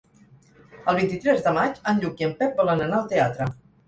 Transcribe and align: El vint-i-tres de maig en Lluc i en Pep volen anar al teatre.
El 0.93 0.95
vint-i-tres 0.99 1.43
de 1.47 1.53
maig 1.57 1.77
en 1.91 1.99
Lluc 2.05 2.23
i 2.23 2.27
en 2.29 2.33
Pep 2.39 2.57
volen 2.63 2.81
anar 2.87 2.97
al 3.01 3.07
teatre. 3.13 3.49